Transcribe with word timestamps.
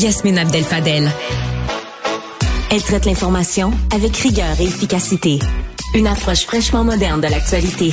Yasmine 0.00 0.38
Abdel 0.38 0.64
Fadel. 0.64 1.10
Elle 2.70 2.82
traite 2.82 3.04
l'information 3.04 3.70
avec 3.94 4.16
rigueur 4.16 4.58
et 4.58 4.64
efficacité. 4.64 5.38
Une 5.94 6.06
approche 6.06 6.44
fraîchement 6.46 6.84
moderne 6.84 7.20
de 7.20 7.26
l'actualité. 7.26 7.92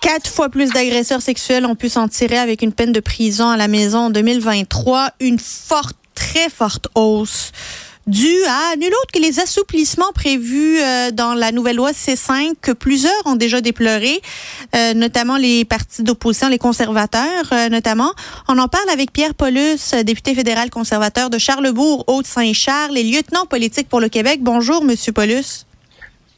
Quatre 0.00 0.30
fois 0.30 0.48
plus 0.48 0.70
d'agresseurs 0.70 1.20
sexuels 1.20 1.66
ont 1.66 1.74
pu 1.74 1.90
s'en 1.90 2.08
tirer 2.08 2.38
avec 2.38 2.62
une 2.62 2.72
peine 2.72 2.92
de 2.92 3.00
prison 3.00 3.50
à 3.50 3.58
la 3.58 3.68
maison 3.68 4.06
en 4.06 4.10
2023. 4.10 5.10
Une 5.20 5.38
forte, 5.38 5.96
très 6.14 6.48
forte 6.48 6.88
hausse 6.94 7.52
dû 8.06 8.32
à 8.48 8.76
nul 8.76 8.88
autre 8.88 9.12
que 9.12 9.20
les 9.20 9.38
assouplissements 9.40 10.12
prévus 10.14 10.78
euh, 10.80 11.10
dans 11.10 11.34
la 11.34 11.52
nouvelle 11.52 11.76
loi 11.76 11.92
C5 11.92 12.54
que 12.60 12.72
plusieurs 12.72 13.12
ont 13.26 13.36
déjà 13.36 13.60
déploré, 13.60 14.20
euh, 14.74 14.94
notamment 14.94 15.36
les 15.36 15.64
partis 15.64 16.02
d'opposition, 16.02 16.48
les 16.48 16.58
conservateurs 16.58 17.52
euh, 17.52 17.68
notamment. 17.68 18.12
On 18.48 18.58
en 18.58 18.68
parle 18.68 18.88
avec 18.90 19.12
Pierre 19.12 19.34
Paulus, 19.34 19.94
député 20.04 20.34
fédéral 20.34 20.70
conservateur 20.70 21.30
de 21.30 21.38
Charlebourg, 21.38 22.04
Haute-Saint-Charles 22.08 22.96
et 22.96 23.04
lieutenant 23.04 23.46
politique 23.46 23.88
pour 23.88 24.00
le 24.00 24.08
Québec. 24.08 24.40
Bonjour, 24.42 24.84
Monsieur 24.84 25.12
Paulus. 25.12 25.66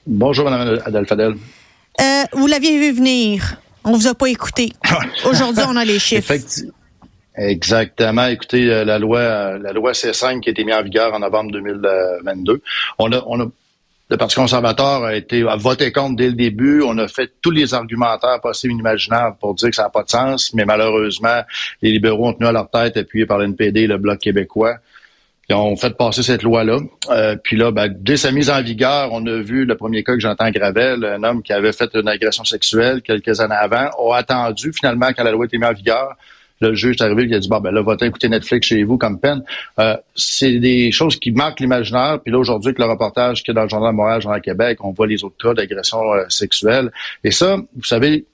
Bonjour, 0.07 0.51
Mme 0.51 0.81
Adalfadel. 0.85 1.35
vous 2.33 2.47
l'aviez 2.47 2.79
vu 2.79 2.93
venir. 2.93 3.57
On 3.85 3.93
vous 3.93 4.07
a 4.07 4.15
pas 4.15 4.27
écouté. 4.27 4.73
Aujourd'hui, 5.25 5.65
on 5.67 5.77
a 5.77 5.85
les 5.85 5.99
chiffres. 5.99 6.35
Exactement. 7.37 8.27
Écoutez, 8.27 8.71
euh, 8.71 8.85
la 8.85 8.99
loi, 8.99 9.19
euh, 9.19 9.59
la 9.59 9.73
loi 9.73 9.93
C5 9.93 10.41
qui 10.41 10.51
a 10.51 10.53
été 10.53 10.65
mise 10.65 10.75
en 10.75 10.83
vigueur 10.83 11.13
en 11.13 11.19
novembre 11.19 11.51
2022, 11.53 12.61
on 12.99 13.13
a, 13.13 13.23
on 13.27 13.41
a 13.41 13.47
le 14.11 14.19
Parti 14.19 14.37
conservateur 14.37 15.03
a 15.03 15.15
été 15.15 15.49
a 15.49 15.57
voté 15.57 15.91
contre 15.91 16.17
dès 16.17 16.27
le 16.27 16.35
début. 16.35 16.83
On 16.83 16.99
a 16.99 17.09
fait 17.09 17.33
tous 17.41 17.51
les 17.51 17.73
argumentaires 17.73 18.39
possibles 18.41 18.75
et 18.75 18.77
imaginables 18.77 19.37
pour 19.41 19.55
dire 19.55 19.71
que 19.71 19.77
ça 19.77 19.85
n'a 19.85 19.89
pas 19.89 20.03
de 20.03 20.11
sens, 20.11 20.53
mais 20.53 20.67
malheureusement, 20.67 21.41
les 21.81 21.91
libéraux 21.91 22.29
ont 22.29 22.33
tenu 22.35 22.47
à 22.47 22.53
leur 22.53 22.69
tête, 22.69 22.99
appuyés 22.99 23.25
par 23.25 23.39
l'NPD 23.39 23.81
et 23.81 23.87
le 23.87 23.97
Bloc 23.97 24.19
québécois. 24.19 24.77
Ils 25.49 25.55
ont 25.55 25.75
fait 25.77 25.97
passer 25.97 26.23
cette 26.23 26.43
loi-là. 26.43 26.79
Euh, 27.11 27.37
puis 27.43 27.57
là, 27.57 27.71
ben, 27.71 27.89
dès 27.89 28.19
sa 28.19 28.31
mise 28.31 28.51
en 28.51 28.63
vigueur, 28.63 29.09
on 29.13 29.27
a 29.27 29.41
vu 29.41 29.65
le 29.65 29.77
premier 29.77 30.05
cas 30.05 30.15
que 30.15 30.21
j'entends 30.21 30.51
Gravel, 30.51 31.05
un 31.05 31.23
homme 31.25 31.43
qui 31.43 31.53
avait 31.53 31.73
fait 31.73 31.91
une 31.95 32.09
agression 32.09 32.45
sexuelle 32.45 33.03
quelques 33.03 33.41
années 33.41 33.55
avant, 33.59 33.89
a 33.89 34.17
attendu 34.17 34.73
finalement 34.73 35.09
quand 35.17 35.25
la 35.25 35.33
loi 35.33 35.47
était 35.47 35.59
mise 35.59 35.69
en 35.69 35.73
vigueur 35.73 36.17
le 36.61 36.75
juge 36.75 36.97
est 36.97 37.03
arrivé 37.03 37.25
il 37.25 37.35
a 37.35 37.39
dit 37.39 37.49
bon 37.49 37.61
ben 37.61 37.71
là, 37.71 37.83
va 37.83 37.97
écouter 38.01 38.29
Netflix 38.29 38.69
chez 38.69 38.83
vous 38.85 38.99
comme 38.99 39.19
peine. 39.19 39.43
Euh, 39.79 39.97
c'est 40.15 40.59
des 40.59 40.91
choses 40.93 41.19
qui 41.19 41.33
marquent 41.33 41.61
l'imaginaire. 41.61 42.21
Puis 42.23 42.33
là, 42.33 42.39
aujourd'hui, 42.39 42.69
avec 42.69 42.79
le 42.79 42.87
reportage 42.87 43.43
qu'il 43.43 43.55
y 43.55 43.57
a 43.57 43.61
dans 43.61 43.65
le 43.65 43.69
journal 43.69 43.95
Montréal, 43.95 44.21
Journal 44.21 44.41
Québec, 44.41 44.79
on 44.83 44.93
voit 44.93 45.07
les 45.07 45.25
autres 45.25 45.37
cas 45.37 45.55
d'agression 45.55 46.01
euh, 46.13 46.25
sexuelle. 46.29 46.91
Et 47.23 47.31
ça, 47.31 47.57
vous 47.57 47.85
savez, 47.85 48.25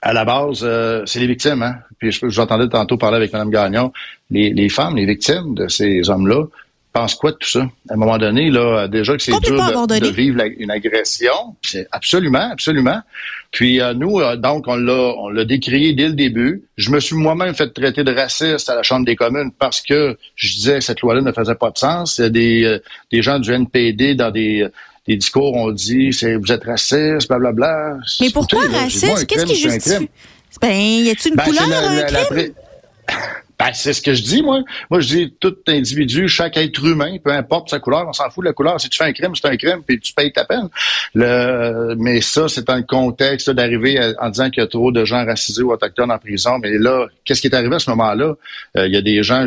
à 0.00 0.12
la 0.12 0.24
base, 0.24 0.60
euh, 0.62 1.02
c'est 1.06 1.20
les 1.20 1.26
victimes. 1.26 1.62
Hein? 1.62 1.76
Puis 1.98 2.10
j'entendais 2.28 2.68
tantôt 2.68 2.96
parler 2.96 3.16
avec 3.16 3.32
Mme 3.32 3.50
Gagnon. 3.50 3.92
Les, 4.30 4.50
les 4.50 4.68
femmes, 4.68 4.96
les 4.96 5.06
victimes 5.06 5.54
de 5.54 5.68
ces 5.68 6.08
hommes-là, 6.10 6.44
pense 6.92 7.14
quoi 7.14 7.32
de 7.32 7.36
tout 7.36 7.48
ça? 7.48 7.60
À 7.88 7.94
un 7.94 7.96
moment 7.96 8.18
donné, 8.18 8.50
là, 8.50 8.86
déjà 8.88 9.16
que 9.16 9.22
c'est 9.22 9.32
dur 9.40 9.86
de, 9.86 10.08
vivre 10.08 10.42
une 10.58 10.70
agression. 10.70 11.56
Absolument, 11.90 12.50
absolument. 12.52 13.00
Puis 13.50 13.80
euh, 13.80 13.94
nous, 13.94 14.20
euh, 14.20 14.36
donc, 14.36 14.64
on 14.66 14.76
l'a, 14.76 15.14
on 15.18 15.28
l'a 15.28 15.44
décrié 15.44 15.92
dès 15.92 16.08
le 16.08 16.14
début. 16.14 16.62
Je 16.76 16.90
me 16.90 17.00
suis 17.00 17.16
moi-même 17.16 17.54
fait 17.54 17.68
traiter 17.68 18.04
de 18.04 18.14
raciste 18.14 18.68
à 18.68 18.74
la 18.74 18.82
Chambre 18.82 19.04
des 19.04 19.16
communes 19.16 19.50
parce 19.58 19.80
que 19.80 20.16
je 20.36 20.54
disais 20.54 20.74
que 20.74 20.80
cette 20.80 21.00
loi-là 21.00 21.20
ne 21.20 21.32
faisait 21.32 21.54
pas 21.54 21.70
de 21.70 21.78
sens. 21.78 22.18
Il 22.18 22.22
y 22.22 22.24
a 22.24 22.30
des, 22.30 22.64
euh, 22.64 22.78
des 23.10 23.22
gens 23.22 23.38
du 23.38 23.52
NPD 23.52 24.14
dans 24.14 24.30
des 24.30 24.66
des 25.06 25.16
discours 25.16 25.54
ont 25.54 25.72
dit 25.72 26.12
c'est 26.12 26.36
vous 26.36 26.52
êtes 26.52 26.64
raciste, 26.64 27.28
blablabla. 27.28 27.98
Mais 28.20 28.30
pourquoi 28.30 28.60
raciste? 28.68 29.26
Qu'est-ce 29.26 29.46
qui 29.46 29.56
justifie? 29.56 30.08
Ben, 30.60 30.70
y 30.70 31.10
a-t-il 31.10 31.30
une 31.30 31.36
ben, 31.36 31.44
couleur, 31.44 31.62
un 31.72 32.02
crime? 32.04 32.52
Ben, 33.62 33.70
c'est 33.74 33.92
ce 33.92 34.02
que 34.02 34.12
je 34.12 34.22
dis, 34.24 34.42
moi. 34.42 34.60
Moi, 34.90 34.98
je 34.98 35.06
dis 35.06 35.34
tout 35.38 35.54
individu, 35.68 36.26
chaque 36.26 36.56
être 36.56 36.84
humain, 36.84 37.16
peu 37.22 37.30
importe 37.30 37.70
sa 37.70 37.78
couleur, 37.78 38.04
on 38.08 38.12
s'en 38.12 38.28
fout 38.28 38.42
de 38.42 38.48
la 38.48 38.52
couleur. 38.52 38.80
Si 38.80 38.88
tu 38.88 38.96
fais 38.96 39.04
un 39.04 39.12
crime, 39.12 39.36
c'est 39.36 39.46
un 39.46 39.56
crime, 39.56 39.82
puis 39.86 40.00
tu 40.00 40.12
payes 40.12 40.32
ta 40.32 40.44
peine. 40.44 40.68
Le, 41.14 41.94
mais 41.96 42.20
ça, 42.20 42.48
c'est 42.48 42.66
dans 42.66 42.74
le 42.74 42.82
contexte 42.82 43.50
d'arriver 43.50 44.00
en 44.18 44.30
disant 44.30 44.50
qu'il 44.50 44.64
y 44.64 44.66
a 44.66 44.68
trop 44.68 44.90
de 44.90 45.04
gens 45.04 45.24
racisés 45.24 45.62
ou 45.62 45.70
autochtones 45.72 46.10
en 46.10 46.18
prison. 46.18 46.58
Mais 46.58 46.76
là, 46.76 47.06
qu'est-ce 47.24 47.40
qui 47.40 47.46
est 47.46 47.54
arrivé 47.54 47.76
à 47.76 47.78
ce 47.78 47.88
moment-là? 47.90 48.34
Euh, 48.76 48.88
il 48.88 48.94
y 48.94 48.96
a 48.96 49.02
des 49.02 49.22
gens 49.22 49.46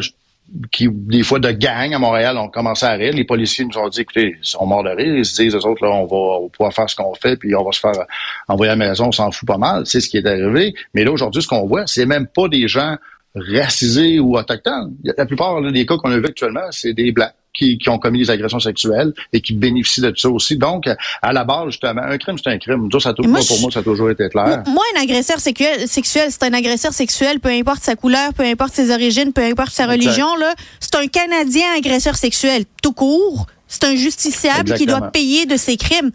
qui, 0.72 0.88
des 0.90 1.24
fois, 1.24 1.40
de 1.40 1.52
gang 1.52 1.94
à 1.94 2.00
Montréal, 2.00 2.38
ont 2.38 2.47
commencé 2.47 2.86
à 2.86 2.94
rire. 2.94 3.12
Les 3.14 3.26
policiers 3.26 3.66
nous 3.66 3.78
ont 3.78 3.90
dit, 3.90 4.00
écoutez, 4.00 4.38
ils 4.42 4.47
sont 4.47 4.66
morts 4.66 4.84
de 4.84 4.92
rire. 4.92 5.14
Ils 5.14 5.26
se 5.26 5.42
disent, 5.42 5.56
eux 5.56 5.66
autres, 5.66 5.84
là, 5.84 5.92
on 5.92 6.06
va, 6.06 6.47
pouvoir 6.53 6.74
faire 6.74 6.90
ce 6.90 6.96
qu'on 6.96 7.14
fait, 7.16 7.36
puis 7.36 7.53
on 7.53 7.66
va 7.66 7.72
se 7.74 7.82
faire 7.82 8.06
envoyer 8.47 8.72
à 8.72 8.76
la 8.78 8.88
maison, 8.88 9.08
on 9.08 9.12
s'en 9.12 9.30
fout 9.32 9.46
pas 9.46 9.58
mal. 9.58 9.86
C'est 9.86 10.00
ce 10.00 10.08
qui 10.08 10.18
est 10.18 10.26
arrivé. 10.26 10.74
Mais 10.94 11.03
là, 11.03 11.12
aujourd'hui, 11.12 11.42
ce 11.42 11.50
qu'on 11.50 11.66
voit, 11.66 11.86
c'est 11.86 12.06
même 12.06 12.28
pas 12.28 12.47
des 12.47 12.70
gens 12.70 12.96
racisés 13.35 14.19
ou 14.19 14.38
autochtones. 14.38 14.96
La 15.18 15.25
plupart 15.25 15.62
des 15.62 15.85
cas 15.85 15.97
qu'on 15.97 16.12
a 16.12 16.18
vu 16.18 16.25
actuellement, 16.25 16.68
c'est 16.72 16.94
des 16.94 17.12
Blancs. 17.12 17.31
Qui, 17.57 17.79
ont 17.88 17.97
commis 17.97 18.19
des 18.19 18.29
agressions 18.29 18.59
sexuelles 18.59 19.13
et 19.31 19.40
qui 19.40 19.53
bénéficient 19.53 20.01
de 20.01 20.12
ça 20.13 20.29
aussi. 20.29 20.57
Donc, 20.57 20.90
à 21.22 21.31
la 21.31 21.46
base, 21.46 21.68
justement, 21.68 22.01
un 22.01 22.18
crime, 22.18 22.38
c'est 22.38 22.50
un 22.50 22.57
crime. 22.57 22.90
Ça, 23.00 23.13
pour 23.13 23.25
moi, 23.29 23.40
ça 23.72 23.79
a 23.79 23.81
toujours 23.81 24.09
été 24.09 24.28
clair. 24.28 24.62
Moi, 24.68 24.84
un 24.94 25.01
agresseur 25.01 25.40
sexuel, 25.40 25.88
sexuel 25.88 26.31
c'est 26.31 26.44
un 26.44 26.51
agresseur 26.51 26.91
sexuel, 26.91 27.40
peu 27.40 27.47
importe 27.47 27.81
sa 27.81 27.96
couleur, 27.96 28.34
peu 28.34 28.44
importe 28.44 28.73
ses 28.73 28.94
origines, 28.94 29.31
peu 29.31 29.41
importe 29.41 29.72
sa 29.72 29.88
religion. 29.88 30.35
Là, 30.35 30.53
c'est 30.81 30.96
un 30.96 31.07
Canadien 31.07 31.67
agresseur 31.78 32.17
sexuel, 32.17 32.66
tout 32.84 32.91
court. 32.91 33.47
C'est 33.69 33.85
un 33.85 33.96
justiciable 33.96 34.73
qui 34.73 34.85
doit 34.85 35.09
payer 35.12 35.46
de 35.46 35.56
ses 35.56 35.78
crimes. 35.78 36.12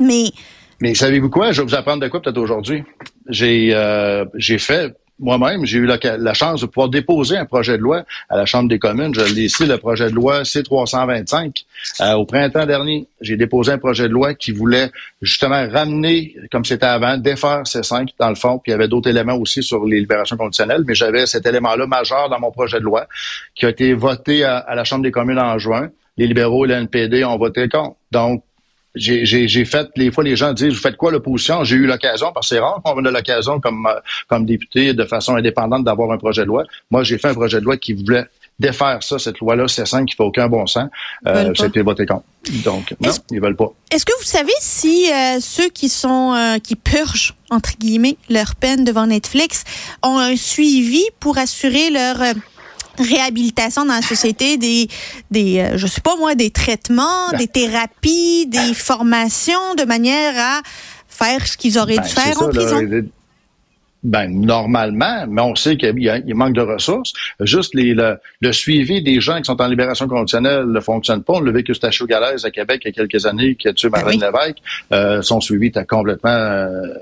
Mais... 0.00 0.32
Mais 0.80 0.92
savez-vous 0.94 1.30
quoi? 1.30 1.52
Je 1.52 1.62
vais 1.62 1.68
vous 1.68 1.74
apprendre 1.76 2.02
de 2.02 2.08
quoi 2.08 2.20
peut-être 2.20 2.38
aujourd'hui. 2.38 2.82
J'ai 3.28 3.70
euh, 3.72 4.24
j'ai 4.34 4.58
fait 4.58 4.92
moi-même, 5.20 5.64
j'ai 5.64 5.78
eu 5.78 5.86
la, 5.86 6.34
chance 6.34 6.60
de 6.62 6.66
pouvoir 6.66 6.88
déposer 6.88 7.36
un 7.36 7.44
projet 7.44 7.76
de 7.76 7.82
loi 7.82 8.04
à 8.28 8.36
la 8.36 8.46
Chambre 8.46 8.68
des 8.68 8.78
communes. 8.78 9.14
Je 9.14 9.20
l'ai 9.34 9.44
ici, 9.44 9.64
le 9.64 9.78
projet 9.78 10.10
de 10.10 10.14
loi 10.14 10.44
C-325. 10.44 11.64
Euh, 12.00 12.12
au 12.14 12.26
printemps 12.26 12.66
dernier, 12.66 13.06
j'ai 13.20 13.36
déposé 13.36 13.72
un 13.72 13.78
projet 13.78 14.08
de 14.08 14.12
loi 14.12 14.34
qui 14.34 14.50
voulait 14.50 14.90
justement 15.22 15.68
ramener, 15.68 16.34
comme 16.50 16.64
c'était 16.64 16.86
avant, 16.86 17.16
défaire 17.16 17.62
C5 17.62 18.08
dans 18.18 18.28
le 18.28 18.34
fond. 18.34 18.58
Puis 18.58 18.70
il 18.70 18.72
y 18.72 18.74
avait 18.74 18.88
d'autres 18.88 19.08
éléments 19.08 19.36
aussi 19.36 19.62
sur 19.62 19.84
les 19.84 20.00
libérations 20.00 20.36
conditionnelles, 20.36 20.82
mais 20.86 20.94
j'avais 20.94 21.26
cet 21.26 21.46
élément-là 21.46 21.86
majeur 21.86 22.28
dans 22.28 22.40
mon 22.40 22.50
projet 22.50 22.80
de 22.80 22.84
loi 22.84 23.06
qui 23.54 23.66
a 23.66 23.68
été 23.68 23.94
voté 23.94 24.44
à, 24.44 24.74
la 24.74 24.82
Chambre 24.82 25.04
des 25.04 25.12
communes 25.12 25.38
en 25.38 25.58
juin. 25.58 25.90
Les 26.16 26.26
libéraux 26.26 26.64
et 26.66 26.68
l'NPD 26.68 27.24
ont 27.24 27.38
voté 27.38 27.68
contre. 27.68 27.96
Donc, 28.10 28.42
j'ai 28.94 29.64
fait, 29.64 29.88
les 29.96 30.10
fois, 30.10 30.24
les 30.24 30.36
gens 30.36 30.52
disent, 30.52 30.74
vous 30.74 30.80
faites 30.80 30.96
quoi 30.96 31.10
l'opposition? 31.10 31.64
J'ai 31.64 31.76
eu 31.76 31.86
l'occasion, 31.86 32.32
parce 32.32 32.48
que 32.48 32.54
c'est 32.54 32.60
rare 32.60 32.80
qu'on 32.84 33.04
ait 33.04 33.10
l'occasion 33.10 33.60
comme, 33.60 33.86
euh, 33.86 34.00
comme 34.28 34.46
député 34.46 34.94
de 34.94 35.04
façon 35.04 35.36
indépendante 35.36 35.84
d'avoir 35.84 36.12
un 36.12 36.18
projet 36.18 36.42
de 36.42 36.46
loi. 36.46 36.64
Moi, 36.90 37.02
j'ai 37.02 37.18
fait 37.18 37.28
un 37.28 37.34
projet 37.34 37.60
de 37.60 37.64
loi 37.64 37.76
qui 37.76 37.92
voulait 37.92 38.24
défaire 38.58 39.02
ça, 39.02 39.18
cette 39.18 39.40
loi-là, 39.40 39.66
c'est 39.68 39.86
5 39.86 40.06
qui 40.06 40.14
fait 40.14 40.22
aucun 40.22 40.48
bon 40.48 40.66
sens. 40.66 40.88
Euh, 41.26 41.52
C'était 41.54 41.82
voté 41.82 42.06
contre. 42.06 42.24
Donc, 42.64 42.94
non, 43.00 43.10
ils 43.30 43.40
veulent 43.40 43.56
pas. 43.56 43.72
Est-ce 43.90 44.04
que 44.04 44.12
vous 44.18 44.24
savez 44.24 44.52
si 44.60 45.10
euh, 45.10 45.38
ceux 45.40 45.68
qui 45.68 45.88
sont 45.88 46.34
euh, 46.34 46.58
qui 46.58 46.76
purgent 46.76 47.34
entre 47.50 47.76
guillemets 47.78 48.16
leur 48.28 48.54
peine 48.54 48.84
devant 48.84 49.06
Netflix 49.06 49.64
ont 50.02 50.18
un 50.18 50.36
suivi 50.36 51.02
pour 51.20 51.38
assurer 51.38 51.90
leur 51.90 52.16
réhabilitation 52.98 53.84
dans 53.84 53.94
la 53.94 54.02
société, 54.02 54.56
des, 54.56 54.88
des 55.30 55.60
euh, 55.60 55.78
je 55.78 55.86
sais 55.86 56.00
pas 56.00 56.16
moi, 56.16 56.34
des 56.34 56.50
traitements, 56.50 57.30
ben. 57.32 57.38
des 57.38 57.48
thérapies, 57.48 58.46
des 58.46 58.74
formations 58.74 59.74
de 59.76 59.84
manière 59.84 60.34
à 60.36 60.62
faire 61.08 61.46
ce 61.46 61.56
qu'ils 61.56 61.78
auraient 61.78 61.94
dû 61.94 62.00
ben, 62.00 62.04
faire 62.08 62.42
en 62.42 62.48
prison? 62.48 62.80
ben, 64.04 64.28
normalement, 64.28 65.26
mais 65.26 65.40
on 65.40 65.54
sait 65.56 65.76
qu'il 65.76 66.34
manque 66.34 66.52
de 66.52 66.60
ressources. 66.60 67.14
Juste 67.40 67.74
les, 67.74 67.94
le, 67.94 68.52
suivi 68.52 69.02
des 69.02 69.18
gens 69.20 69.38
qui 69.38 69.44
sont 69.44 69.60
en 69.60 69.66
libération 69.66 70.06
conditionnelle 70.06 70.66
ne 70.66 70.80
fonctionne 70.80 71.24
pas. 71.24 71.34
On 71.34 71.40
l'a 71.40 71.52
vécu 71.52 71.72
à 71.82 72.06
Galaise 72.06 72.44
à 72.44 72.50
Québec 72.50 72.82
il 72.84 72.88
y 72.88 72.90
a 72.90 72.92
quelques 72.92 73.24
années, 73.24 73.56
qui 73.56 73.66
a 73.66 73.72
tué 73.72 73.88
ben 73.88 74.00
Marlène 74.00 74.20
Lévesque. 74.20 74.58
Euh, 74.92 75.22
son 75.22 75.40
suivi 75.40 75.68
était 75.68 75.86
complètement 75.86 76.30
euh, 76.30 76.94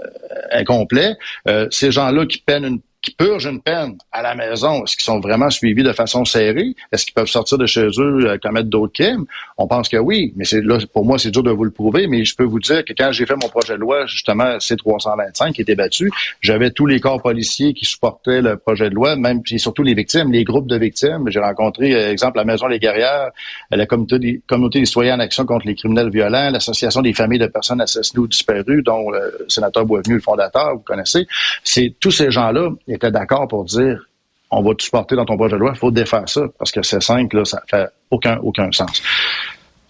incomplet. 0.52 1.16
Euh, 1.48 1.66
ces 1.70 1.91
gens-là 1.91 2.25
qui 2.26 2.38
peinent 2.38 2.64
une 2.64 2.81
qui 3.02 3.10
purgent 3.10 3.46
une 3.46 3.60
peine 3.60 3.98
à 4.12 4.22
la 4.22 4.34
maison, 4.34 4.84
est-ce 4.84 4.96
qu'ils 4.96 5.04
sont 5.04 5.20
vraiment 5.20 5.50
suivis 5.50 5.82
de 5.82 5.93
façon 5.93 6.25
serrée? 6.25 6.75
Est-ce 6.93 7.04
qu'ils 7.04 7.14
peuvent 7.14 7.26
sortir 7.26 7.58
de 7.58 7.66
chez 7.66 7.88
eux, 7.99 8.26
euh, 8.26 8.38
commettre 8.38 8.69
d'autres 8.69 8.93
crimes? 8.93 9.25
On 9.58 9.66
pense 9.66 9.88
que 9.88 9.96
oui, 9.96 10.32
mais 10.37 10.44
c'est 10.44 10.62
là, 10.62 10.78
pour 10.93 11.04
moi, 11.04 11.19
c'est 11.19 11.32
dur 11.32 11.43
de 11.43 11.50
vous 11.50 11.64
le 11.64 11.72
prouver, 11.72 12.06
mais 12.06 12.25
je 12.25 12.37
peux 12.37 12.44
vous 12.44 12.60
dire 12.60 12.84
que 12.84 12.93
quand 12.96 13.10
j'ai 13.10 13.26
fait 13.26 13.34
mon 13.34 13.49
projet 13.49 13.75
de 13.75 13.81
loi, 13.81 14.06
justement, 14.06 14.58
C-325, 14.60 15.52
qui 15.52 15.62
était 15.62 15.75
battu, 15.75 16.10
j'avais 16.40 16.70
tous 16.70 16.87
les 16.87 17.00
corps 17.00 17.20
policiers 17.20 17.75
qui 17.75 17.84
supportaient 17.84 18.40
le 18.40 18.56
projet 18.56 18.88
de 18.88 18.94
loi, 18.94 19.16
même, 19.16 19.43
puis 19.43 19.58
surtout 19.58 19.82
les 19.82 19.94
victimes, 19.94 20.31
les 20.31 20.44
groupes 20.44 20.69
de 20.69 20.76
victimes. 20.76 21.25
J'ai 21.28 21.40
rencontré, 21.40 21.94
euh, 21.94 22.12
exemple, 22.12 22.38
la 22.38 22.44
Maison 22.44 22.69
Les 22.69 22.78
Guerrières, 22.78 23.31
la 23.70 23.87
communauté 23.87 24.19
des, 24.20 24.43
communauté 24.46 24.78
des 24.78 24.87
citoyens 24.87 25.16
en 25.16 25.20
action 25.20 25.44
contre 25.44 25.66
les 25.66 25.75
criminels 25.75 26.10
violents, 26.10 26.50
l'Association 26.50 27.02
des 27.02 27.12
familles 27.12 27.40
de 27.40 27.46
personnes 27.46 27.81
assassinées 27.81 28.20
ou 28.20 28.28
disparues, 28.28 28.82
dont 28.82 29.10
le 29.10 29.44
sénateur 29.48 29.84
Boisvenu, 29.84 30.14
le 30.14 30.20
fondateur, 30.20 30.75
vous 30.75 30.82
connaissez. 30.82 31.26
C'est 31.64 31.94
tous 31.98 32.12
ces 32.12 32.31
gens-là, 32.31 32.70
était 32.93 33.11
d'accord 33.11 33.49
pour 33.49 33.65
dire 33.65 34.06
on 34.53 34.62
va 34.62 34.75
te 34.75 34.83
supporter 34.83 35.17
dans 35.17 35.25
ton 35.25 35.37
projet 35.37 35.55
de 35.55 35.61
loi, 35.61 35.73
il 35.75 35.79
faut 35.79 35.91
défaire 35.91 36.29
ça, 36.29 36.43
parce 36.59 36.71
que 36.71 36.83
c'est 36.83 37.03
simple, 37.03 37.39
là, 37.39 37.44
ça 37.44 37.62
fait 37.67 37.89
aucun, 38.11 38.37
aucun 38.43 38.71
sens. 38.71 39.03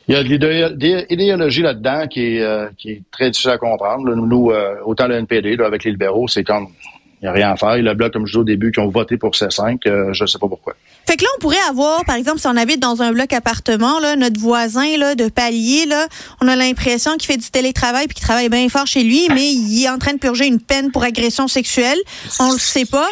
Il 0.09 0.15
y 0.15 0.19
a 0.19 0.23
de 0.23 1.09
l'idéologie 1.11 1.63
là-dedans 1.63 2.07
qui 2.09 2.37
est, 2.37 2.43
euh, 2.43 2.69
qui 2.77 2.91
est 2.91 3.03
très 3.11 3.31
difficile 3.31 3.51
à 3.53 3.59
comprendre. 3.59 4.15
Nous, 4.15 4.51
euh, 4.51 4.77
autant 4.85 5.07
le 5.07 5.17
NPD, 5.17 5.57
avec 5.61 5.85
les 5.85 5.93
libéraux, 5.93 6.29
c'est 6.29 6.45
comme 6.45 6.69
Il 7.23 7.27
n'y 7.27 7.29
a 7.29 7.33
rien 7.33 7.53
à 7.53 7.57
faire. 7.57 7.77
Le 7.77 7.95
bloc, 7.95 8.13
comme 8.13 8.27
je 8.27 8.33
dis 8.33 8.39
au 8.39 8.45
début, 8.45 8.73
qui 8.73 8.81
ont 8.81 8.89
voté 8.89 9.17
pour 9.17 9.31
C5, 9.31 9.79
euh, 9.87 10.13
je 10.13 10.25
ne 10.25 10.27
sais 10.27 10.39
pas 10.39 10.49
pourquoi. 10.49 10.75
Fait 11.07 11.17
que 11.17 11.23
là, 11.23 11.31
on 11.37 11.41
pourrait 11.41 11.63
avoir, 11.69 12.05
par 12.05 12.17
exemple, 12.17 12.41
si 12.41 12.49
on 12.49 12.57
habite 12.57 12.81
dans 12.81 13.01
un 13.01 13.13
bloc 13.13 13.33
appartement, 13.33 14.01
là, 14.01 14.17
notre 14.17 14.41
voisin 14.41 14.97
là, 14.97 15.15
de 15.15 15.29
palier, 15.29 15.87
là, 15.87 16.09
on 16.41 16.49
a 16.49 16.57
l'impression 16.57 17.17
qu'il 17.17 17.27
fait 17.27 17.37
du 17.37 17.49
télétravail 17.49 18.09
puis 18.09 18.17
qu'il 18.17 18.25
travaille 18.25 18.49
bien 18.49 18.69
fort 18.69 18.89
chez 18.89 19.05
lui, 19.05 19.29
mais 19.33 19.53
il 19.53 19.85
est 19.85 19.89
en 19.89 19.99
train 19.99 20.15
de 20.15 20.19
purger 20.19 20.47
une 20.47 20.61
peine 20.61 20.91
pour 20.91 21.05
agression 21.05 21.47
sexuelle. 21.47 21.99
On 22.41 22.53
le 22.53 22.59
sait 22.59 22.87
pas. 22.87 23.09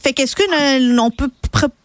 Fait 0.00 0.12
qu'est-ce 0.12 0.36
que 0.36 0.42
on 1.00 1.10
peut 1.10 1.30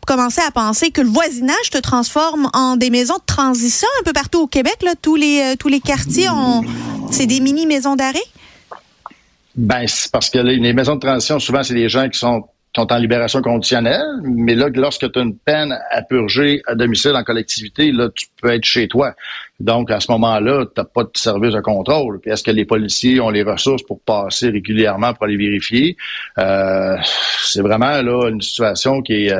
commencer 0.06 0.42
à 0.48 0.52
penser 0.52 0.92
que 0.92 1.02
le 1.02 1.10
voisinage 1.10 1.56
se 1.74 1.80
transforme 1.80 2.50
en 2.54 2.78
des 2.78 2.90
maisons 2.90 3.18
de 3.18 3.26
transition 3.26 3.88
un 4.00 4.04
peu 4.04 4.14
partout 4.14 4.42
au 4.42 4.48
Québec. 4.48 4.78
Là, 4.84 4.94
tous 5.00 5.16
les 5.16 5.42
euh, 5.42 5.56
tous 5.60 5.68
les 5.68 5.82
quartiers 5.82 6.30
ont 6.30 6.64
c'est 7.12 7.26
des 7.26 7.40
mini 7.40 7.66
maisons 7.66 7.96
d'arrêt? 7.96 8.20
Ben 9.58 9.86
c'est 9.88 10.12
parce 10.12 10.30
que 10.30 10.40
les 10.40 10.74
maisons 10.74 10.96
de 10.96 11.02
transition 11.02 11.40
souvent 11.40 11.64
c'est 11.64 11.74
des 11.74 11.90
gens 11.90 12.08
qui 12.08 12.20
sont 12.20 12.48
sont 12.78 12.94
en 12.94 12.98
libération 12.98 13.42
conditionnelle, 13.42 14.06
mais 14.24 14.54
là, 14.54 14.68
lorsque 14.74 15.12
tu 15.12 15.20
as 15.20 15.22
une 15.24 15.36
peine 15.36 15.76
à 15.90 16.02
purger 16.04 16.62
à 16.68 16.76
domicile 16.76 17.14
en 17.16 17.24
collectivité, 17.24 17.92
là, 17.92 18.10
tu 18.14 18.28
peux 18.40 18.52
être 18.54 18.66
chez 18.66 18.88
toi. 18.88 19.14
Donc, 19.60 19.90
à 19.90 20.00
ce 20.00 20.12
moment-là, 20.12 20.66
tu 20.66 20.80
n'as 20.80 20.86
pas 20.86 21.04
de 21.04 21.10
service 21.16 21.54
de 21.54 21.62
contrôle. 21.62 22.20
Puis 22.20 22.30
est-ce 22.30 22.44
que 22.44 22.52
les 22.52 22.66
policiers 22.66 23.20
ont 23.20 23.32
les 23.32 23.42
ressources 23.42 23.82
pour 23.82 24.00
passer 24.02 24.50
régulièrement 24.50 25.14
pour 25.14 25.24
aller 25.24 25.38
vérifier? 25.38 25.98
Euh, 26.38 26.98
c'est 27.42 27.62
vraiment 27.62 28.02
là 28.02 28.30
une 28.30 28.42
situation 28.42 29.02
qui 29.02 29.28
est. 29.28 29.38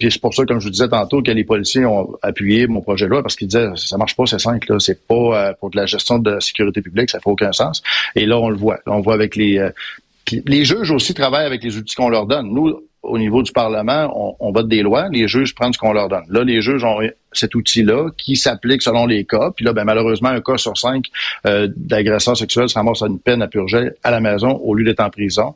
Euh, 0.00 0.06
puis 0.06 0.10
c'est 0.10 0.20
pour 0.20 0.34
ça, 0.34 0.44
comme 0.44 0.60
je 0.60 0.64
vous 0.64 0.70
disais 0.70 0.88
tantôt, 0.88 1.22
que 1.22 1.30
les 1.30 1.44
policiers 1.44 1.84
ont 1.84 2.16
appuyé 2.22 2.66
mon 2.66 2.80
projet 2.80 3.06
de 3.06 3.10
loi 3.10 3.22
parce 3.22 3.36
qu'ils 3.36 3.48
disaient 3.48 3.68
ça 3.76 3.96
marche 3.96 4.16
pas, 4.16 4.26
c'est 4.26 4.38
simple, 4.38 4.72
là, 4.72 4.78
c'est 4.80 5.06
pas 5.06 5.14
euh, 5.14 5.52
pour 5.58 5.70
de 5.70 5.76
la 5.76 5.86
gestion 5.86 6.18
de 6.18 6.40
sécurité 6.40 6.82
publique, 6.82 7.10
ça 7.10 7.20
fait 7.20 7.30
aucun 7.30 7.52
sens. 7.52 7.82
Et 8.16 8.26
là, 8.26 8.38
on 8.38 8.48
le 8.48 8.56
voit. 8.56 8.78
on 8.86 9.00
voit 9.00 9.14
avec 9.14 9.36
les 9.36 9.70
les 10.46 10.64
juges 10.64 10.90
aussi 10.90 11.14
travaillent 11.14 11.46
avec 11.46 11.62
les 11.64 11.76
outils 11.76 11.94
qu'on 11.94 12.08
leur 12.08 12.26
donne. 12.26 12.52
Nous, 12.52 12.80
au 13.02 13.18
niveau 13.18 13.42
du 13.42 13.52
Parlement, 13.52 14.36
on, 14.40 14.52
vote 14.52 14.68
des 14.68 14.82
lois, 14.82 15.08
les 15.10 15.26
juges 15.26 15.54
prennent 15.54 15.72
ce 15.72 15.78
qu'on 15.78 15.92
leur 15.92 16.08
donne. 16.08 16.24
Là, 16.28 16.44
les 16.44 16.60
juges 16.60 16.84
ont 16.84 16.98
cet 17.32 17.54
outil-là 17.54 18.10
qui 18.16 18.36
s'applique 18.36 18.82
selon 18.82 19.06
les 19.06 19.24
cas. 19.24 19.50
Puis 19.56 19.64
là, 19.64 19.72
ben, 19.72 19.84
malheureusement, 19.84 20.28
un 20.28 20.40
cas 20.40 20.58
sur 20.58 20.76
cinq 20.76 21.06
euh, 21.46 21.68
d'agresseur 21.74 22.36
sexuel 22.36 22.68
se 22.68 22.74
ramasse 22.74 23.02
à 23.02 23.06
une 23.06 23.18
peine 23.18 23.40
à 23.40 23.48
purger 23.48 23.90
à 24.02 24.10
la 24.10 24.20
maison 24.20 24.50
au 24.50 24.74
lieu 24.74 24.84
d'être 24.84 25.00
en 25.00 25.08
prison. 25.08 25.54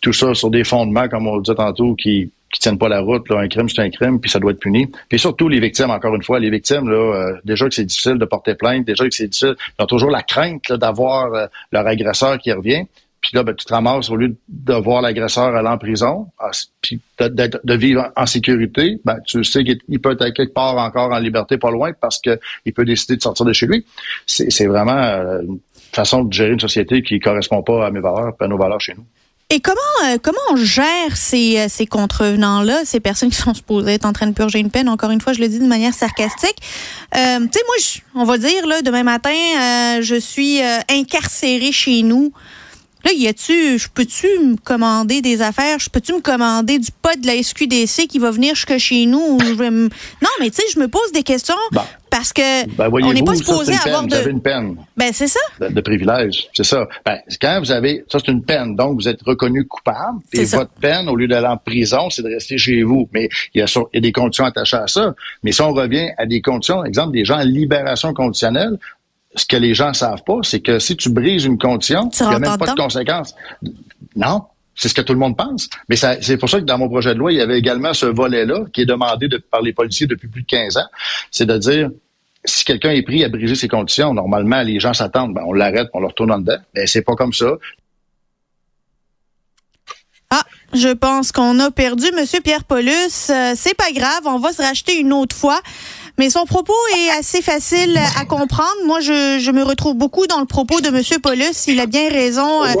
Tout 0.00 0.12
ça 0.12 0.32
sur 0.34 0.50
des 0.50 0.62
fondements, 0.62 1.08
comme 1.08 1.26
on 1.26 1.36
le 1.36 1.42
disait 1.42 1.56
tantôt, 1.56 1.94
qui 1.94 2.30
qui 2.52 2.60
tiennent 2.60 2.78
pas 2.78 2.88
la 2.88 3.00
route. 3.00 3.28
Là. 3.28 3.40
Un 3.40 3.48
crime, 3.48 3.68
c'est 3.68 3.82
un 3.82 3.90
crime, 3.90 4.20
puis 4.20 4.30
ça 4.30 4.38
doit 4.38 4.52
être 4.52 4.60
puni. 4.60 4.90
Puis 5.08 5.18
surtout 5.18 5.48
les 5.48 5.60
victimes, 5.60 5.90
encore 5.90 6.14
une 6.14 6.22
fois, 6.22 6.38
les 6.38 6.50
victimes, 6.50 6.88
là, 6.88 6.96
euh, 6.96 7.36
déjà 7.44 7.68
que 7.68 7.74
c'est 7.74 7.84
difficile 7.84 8.18
de 8.18 8.24
porter 8.24 8.54
plainte, 8.54 8.86
déjà 8.86 9.04
que 9.04 9.14
c'est 9.14 9.28
difficile, 9.28 9.56
ils 9.78 9.82
ont 9.82 9.86
toujours 9.86 10.10
la 10.10 10.22
crainte 10.22 10.72
d'avoir 10.72 11.34
euh, 11.34 11.46
leur 11.72 11.86
agresseur 11.86 12.38
qui 12.38 12.52
revient. 12.52 12.84
Puis 13.20 13.32
là, 13.34 13.42
ben, 13.42 13.54
tu 13.54 13.64
te 13.64 13.72
ramasses 13.72 14.08
au 14.10 14.16
lieu 14.16 14.36
de 14.48 14.74
voir 14.74 15.02
l'agresseur 15.02 15.56
aller 15.56 15.68
en 15.68 15.78
prison, 15.78 16.28
ah, 16.38 16.50
puis 16.80 17.00
de, 17.18 17.74
vivre 17.74 18.12
en 18.14 18.26
sécurité, 18.26 19.00
ben, 19.04 19.18
tu 19.26 19.42
sais 19.42 19.64
qu'il 19.64 20.00
peut 20.00 20.12
être 20.12 20.32
quelque 20.32 20.52
part 20.52 20.76
encore 20.76 21.10
en 21.10 21.18
liberté, 21.18 21.58
pas 21.58 21.72
loin, 21.72 21.92
parce 21.92 22.20
qu'il 22.20 22.72
peut 22.72 22.84
décider 22.84 23.16
de 23.16 23.22
sortir 23.22 23.44
de 23.44 23.52
chez 23.52 23.66
lui. 23.66 23.84
C'est 24.26 24.66
vraiment 24.66 24.96
euh, 24.96 25.42
une 25.42 25.58
façon 25.92 26.22
de 26.22 26.32
gérer 26.32 26.52
une 26.52 26.60
société 26.60 27.02
qui 27.02 27.18
correspond 27.18 27.62
pas 27.62 27.86
à 27.86 27.90
mes 27.90 28.00
valeurs, 28.00 28.34
à 28.38 28.46
nos 28.46 28.58
valeurs 28.58 28.80
chez 28.80 28.94
nous. 28.94 29.04
Et 29.48 29.60
comment 29.60 29.76
euh, 30.04 30.18
comment 30.20 30.40
on 30.50 30.56
gère 30.56 31.16
ces, 31.16 31.56
euh, 31.56 31.66
ces 31.68 31.86
contrevenants-là, 31.86 32.84
ces 32.84 32.98
personnes 32.98 33.30
qui 33.30 33.36
sont 33.36 33.54
supposées 33.54 33.92
être 33.92 34.04
en 34.04 34.12
train 34.12 34.26
de 34.26 34.32
purger 34.32 34.58
une 34.58 34.72
peine? 34.72 34.88
Encore 34.88 35.12
une 35.12 35.20
fois, 35.20 35.34
je 35.34 35.40
le 35.40 35.46
dis 35.46 35.60
de 35.60 35.66
manière 35.66 35.94
sarcastique. 35.94 36.56
Euh, 37.14 37.38
tu 37.38 37.50
sais, 37.52 37.60
moi, 37.64 38.22
on 38.22 38.24
va 38.24 38.38
dire, 38.38 38.66
là, 38.66 38.82
demain 38.82 39.04
matin, 39.04 39.30
je 40.00 40.16
suis 40.18 40.60
incarcéré 40.88 41.70
chez 41.70 42.02
nous. 42.02 42.32
Là, 43.04 43.12
y 43.12 43.28
a-tu, 43.28 43.78
je 43.78 43.88
peux-tu 43.88 44.26
me 44.26 44.56
commander 44.56 45.22
des 45.22 45.40
affaires? 45.40 45.78
Je 45.78 45.88
peux-tu 45.88 46.12
me 46.14 46.20
commander 46.20 46.78
du 46.78 46.90
pot 46.90 47.18
de 47.20 47.26
la 47.26 47.40
SQDC 47.40 48.08
qui 48.08 48.18
va 48.18 48.30
venir 48.30 48.54
jusque 48.54 48.76
chez 48.78 49.06
nous? 49.06 49.38
Non, 49.38 50.28
mais 50.40 50.50
tu 50.50 50.56
sais, 50.56 50.62
je 50.74 50.80
me 50.80 50.88
pose 50.88 51.12
des 51.12 51.22
questions 51.22 51.54
parce 52.10 52.32
que 52.32 52.66
ben, 52.76 52.88
on 52.90 53.12
n'est 53.12 53.22
pas 53.22 53.34
supposé 53.34 53.74
avoir 53.74 54.02
de. 54.02 54.08
Vous 54.08 54.14
avez 54.14 54.30
une 54.30 54.40
peine. 54.40 54.76
Ben, 54.96 55.10
c'est 55.12 55.28
ça. 55.28 55.40
De, 55.60 55.80
privilège. 55.80 56.48
C'est 56.54 56.64
ça. 56.64 56.88
Ben, 57.04 57.18
quand 57.40 57.60
vous 57.60 57.70
avez, 57.70 58.04
ça, 58.10 58.18
c'est 58.18 58.32
une 58.32 58.42
peine. 58.42 58.74
Donc, 58.74 59.00
vous 59.00 59.08
êtes 59.08 59.22
reconnu 59.22 59.66
coupable. 59.66 60.20
Et 60.32 60.44
votre 60.44 60.72
peine, 60.72 61.08
au 61.08 61.16
lieu 61.16 61.28
d'aller 61.28 61.46
en 61.46 61.58
prison, 61.58 62.10
c'est 62.10 62.22
de 62.22 62.28
rester 62.28 62.58
chez 62.58 62.82
vous. 62.82 63.08
Mais 63.12 63.28
il 63.54 63.60
y, 63.60 63.62
a, 63.62 63.66
il 63.66 63.96
y 63.96 63.98
a 63.98 64.00
des 64.00 64.12
conditions 64.12 64.44
attachées 64.44 64.78
à 64.78 64.86
ça. 64.86 65.14
Mais 65.42 65.52
si 65.52 65.62
on 65.62 65.72
revient 65.72 66.10
à 66.16 66.26
des 66.26 66.40
conditions, 66.40 66.84
exemple, 66.84 67.12
des 67.12 67.24
gens 67.24 67.36
en 67.36 67.44
libération 67.44 68.14
conditionnelle, 68.14 68.78
ce 69.36 69.46
que 69.46 69.56
les 69.56 69.74
gens 69.74 69.92
savent 69.92 70.22
pas, 70.24 70.38
c'est 70.42 70.60
que 70.60 70.78
si 70.78 70.96
tu 70.96 71.10
brises 71.10 71.44
une 71.44 71.58
condition, 71.58 72.10
il 72.20 72.28
n'y 72.28 72.34
a 72.34 72.38
même 72.38 72.58
pas 72.58 72.72
de 72.72 72.80
conséquences. 72.80 73.34
Non, 74.16 74.44
c'est 74.74 74.88
ce 74.88 74.94
que 74.94 75.02
tout 75.02 75.12
le 75.12 75.18
monde 75.18 75.36
pense. 75.36 75.68
Mais 75.88 75.96
c'est 75.96 76.36
pour 76.36 76.48
ça 76.48 76.58
que 76.58 76.64
dans 76.64 76.78
mon 76.78 76.88
projet 76.88 77.14
de 77.14 77.18
loi, 77.18 77.32
il 77.32 77.38
y 77.38 77.40
avait 77.40 77.58
également 77.58 77.92
ce 77.92 78.06
volet-là 78.06 78.64
qui 78.72 78.82
est 78.82 78.86
demandé 78.86 79.28
par 79.50 79.62
les 79.62 79.72
policiers 79.72 80.06
depuis 80.06 80.28
plus 80.28 80.42
de 80.42 80.46
15 80.46 80.78
ans. 80.78 80.88
C'est 81.30 81.46
de 81.46 81.56
dire, 81.58 81.90
si 82.44 82.64
quelqu'un 82.64 82.90
est 82.90 83.02
pris 83.02 83.24
à 83.24 83.28
briser 83.28 83.54
ses 83.54 83.68
conditions, 83.68 84.14
normalement, 84.14 84.62
les 84.62 84.80
gens 84.80 84.94
s'attendent, 84.94 85.34
ben, 85.34 85.42
on 85.46 85.52
l'arrête, 85.52 85.88
on 85.92 86.00
le 86.00 86.06
retourne 86.06 86.32
en 86.32 86.38
dedans. 86.38 86.58
Mais 86.74 86.86
c'est 86.86 87.02
pas 87.02 87.14
comme 87.14 87.32
ça. 87.32 87.52
Ah, 90.30 90.44
je 90.72 90.88
pense 90.88 91.30
qu'on 91.30 91.58
a 91.60 91.70
perdu 91.70 92.06
Monsieur 92.16 92.40
Pierre 92.40 92.64
Paulus. 92.64 93.30
Euh, 93.30 93.52
c'est 93.54 93.76
pas 93.76 93.92
grave, 93.92 94.22
on 94.24 94.38
va 94.38 94.52
se 94.52 94.62
racheter 94.62 94.98
une 94.98 95.12
autre 95.12 95.36
fois. 95.36 95.60
Mais 96.18 96.30
son 96.30 96.46
propos 96.46 96.74
est 96.96 97.10
assez 97.18 97.42
facile 97.42 97.98
à 98.16 98.24
comprendre. 98.24 98.74
Moi, 98.86 99.00
je, 99.00 99.38
je 99.38 99.50
me 99.50 99.62
retrouve 99.62 99.94
beaucoup 99.94 100.26
dans 100.26 100.40
le 100.40 100.46
propos 100.46 100.80
de 100.80 100.90
Monsieur 100.90 101.18
Paulus. 101.18 101.66
Il 101.66 101.80
a 101.80 101.86
bien 101.86 102.08
raison 102.08 102.64
euh, 102.64 102.72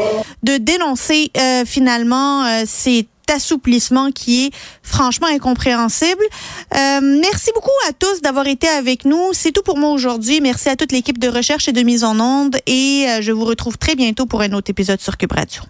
de 0.42 0.56
dénoncer 0.56 1.30
euh, 1.36 1.64
finalement 1.66 2.44
euh, 2.44 2.62
cet 2.66 3.08
assouplissement 3.34 4.12
qui 4.12 4.46
est 4.46 4.50
franchement 4.82 5.26
incompréhensible. 5.26 6.22
merci 6.72 7.50
beaucoup 7.56 7.70
à 7.88 7.92
tous 7.92 8.22
d'avoir 8.22 8.46
été 8.46 8.68
avec 8.68 9.04
nous. 9.04 9.30
C'est 9.32 9.50
tout 9.50 9.62
pour 9.62 9.78
moi 9.78 9.90
aujourd'hui. 9.90 10.40
Merci 10.40 10.68
à 10.68 10.76
toute 10.76 10.92
l'équipe 10.92 11.18
de 11.18 11.26
recherche 11.28 11.66
et 11.66 11.72
de 11.72 11.82
mise 11.82 12.04
en 12.04 12.20
onde 12.20 12.56
et 12.66 13.06
je 13.20 13.32
vous 13.32 13.44
retrouve 13.44 13.78
très 13.78 13.96
bientôt 13.96 14.26
pour 14.26 14.42
un 14.42 14.52
autre 14.52 14.70
épisode 14.70 15.00
sur 15.00 15.16
Cube 15.16 15.32
Radio. 15.32 15.62